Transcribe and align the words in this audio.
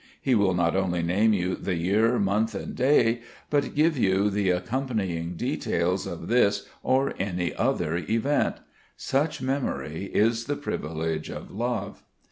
He 0.19 0.33
will 0.33 0.55
not 0.55 0.75
only 0.75 1.03
name 1.03 1.31
you 1.31 1.53
the 1.55 1.75
year, 1.75 2.17
month, 2.17 2.55
and 2.55 2.75
day, 2.75 3.21
but 3.51 3.75
give 3.75 3.95
you 3.99 4.31
the 4.31 4.49
accompanying 4.49 5.35
details 5.35 6.07
of 6.07 6.27
this 6.27 6.67
or 6.81 7.13
any 7.19 7.53
other 7.53 7.97
event. 8.09 8.55
Such 8.97 9.43
memory 9.43 10.05
is 10.05 10.45
the 10.45 10.55
privilege 10.55 11.29
of 11.29 11.51
love. 11.51 12.01